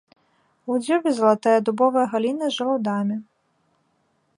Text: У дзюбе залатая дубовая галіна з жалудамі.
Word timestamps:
У 0.71 0.77
дзюбе 0.83 1.09
залатая 1.19 1.55
дубовая 1.67 2.07
галіна 2.15 2.45
з 2.53 2.57
жалудамі. 2.59 3.23